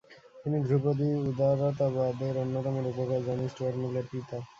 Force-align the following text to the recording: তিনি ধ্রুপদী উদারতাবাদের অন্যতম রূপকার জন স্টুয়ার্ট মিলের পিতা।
তিনি 0.43 0.57
ধ্রুপদী 0.67 1.09
উদারতাবাদের 1.21 2.33
অন্যতম 2.43 2.75
রূপকার 2.85 3.19
জন 3.27 3.39
স্টুয়ার্ট 3.51 3.77
মিলের 3.81 4.05
পিতা। 4.11 4.37